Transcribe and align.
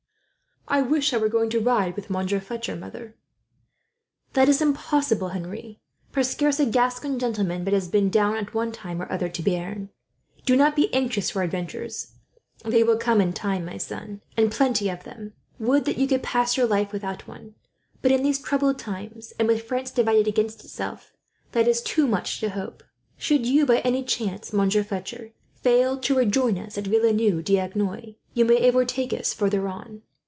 "I 0.67 0.81
wish 0.81 1.11
I 1.13 1.17
were 1.17 1.27
going 1.27 1.49
to 1.49 1.59
ride 1.59 1.97
with 1.97 2.09
Monsieur 2.09 2.39
Fletcher, 2.39 2.77
mother." 2.77 3.15
"That 4.33 4.47
is 4.47 4.61
impossible, 4.61 5.29
Henri; 5.31 5.81
for 6.11 6.23
scarce 6.23 6.61
a 6.61 6.65
Gascon 6.65 7.19
gentleman 7.19 7.65
but 7.65 7.73
has 7.73 7.89
been 7.89 8.09
down, 8.09 8.37
at 8.37 8.53
one 8.53 8.71
time 8.71 9.01
or 9.01 9.11
other, 9.11 9.27
to 9.27 9.41
Bearn. 9.43 9.89
Do 10.45 10.55
not 10.55 10.77
be 10.77 10.93
anxious 10.93 11.29
for 11.29 11.41
adventures. 11.41 12.13
They 12.63 12.83
will 12.83 12.95
come 12.95 13.19
in 13.19 13.33
time, 13.33 13.65
my 13.65 13.75
son, 13.77 14.21
and 14.37 14.49
plenty 14.49 14.87
of 14.87 15.03
them. 15.03 15.33
Would 15.59 15.83
that 15.85 15.97
you 15.97 16.07
could 16.07 16.23
pass 16.23 16.55
your 16.55 16.67
life 16.67 16.93
without 16.93 17.27
one; 17.27 17.55
but 18.01 18.13
in 18.13 18.23
these 18.23 18.39
troubled 18.39 18.79
times, 18.79 19.33
and 19.37 19.49
with 19.49 19.63
France 19.63 19.91
divided 19.91 20.25
against 20.27 20.63
itself, 20.63 21.11
that 21.51 21.67
is 21.67 21.81
too 21.81 22.07
much 22.07 22.39
to 22.39 22.51
hope. 22.51 22.81
"Should 23.17 23.45
you 23.45 23.65
by 23.65 23.79
any 23.79 24.05
chance, 24.05 24.53
Monsieur 24.53 24.83
Fletcher, 24.85 25.33
fail 25.53 25.97
to 25.99 26.15
rejoin 26.15 26.57
us 26.57 26.77
at 26.77 26.87
Villeneuve 26.87 27.43
d'Agenois, 27.43 28.15
you 28.33 28.45
may 28.45 28.65
overtake 28.65 29.11
us 29.11 29.33
farther 29.33 29.67
on. 29.67 30.03